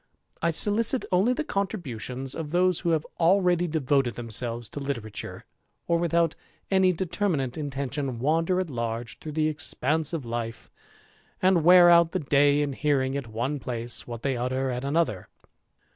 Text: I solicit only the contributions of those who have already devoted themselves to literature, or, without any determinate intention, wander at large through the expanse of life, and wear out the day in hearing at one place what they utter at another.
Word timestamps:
I 0.41 0.49
solicit 0.49 1.05
only 1.11 1.33
the 1.33 1.43
contributions 1.43 2.33
of 2.33 2.49
those 2.49 2.79
who 2.79 2.89
have 2.89 3.05
already 3.19 3.67
devoted 3.67 4.15
themselves 4.15 4.67
to 4.69 4.79
literature, 4.79 5.45
or, 5.87 5.99
without 5.99 6.33
any 6.71 6.91
determinate 6.91 7.55
intention, 7.55 8.17
wander 8.17 8.59
at 8.59 8.71
large 8.71 9.19
through 9.19 9.33
the 9.33 9.47
expanse 9.47 10.11
of 10.11 10.25
life, 10.25 10.71
and 11.39 11.63
wear 11.63 11.87
out 11.91 12.13
the 12.13 12.19
day 12.19 12.63
in 12.63 12.73
hearing 12.73 13.15
at 13.15 13.27
one 13.27 13.59
place 13.59 14.07
what 14.07 14.23
they 14.23 14.35
utter 14.35 14.71
at 14.71 14.83
another. 14.83 15.27